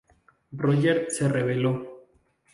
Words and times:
Roger 0.63 1.11
se 1.11 1.27
rebeló. 1.27 2.07